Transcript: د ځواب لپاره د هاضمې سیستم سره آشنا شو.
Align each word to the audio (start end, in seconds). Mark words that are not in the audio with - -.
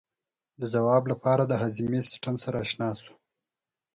د 0.59 0.61
ځواب 0.73 1.03
لپاره 1.11 1.43
د 1.45 1.53
هاضمې 1.61 1.99
سیستم 2.09 2.35
سره 2.43 2.57
آشنا 2.63 2.89
شو. 3.03 3.13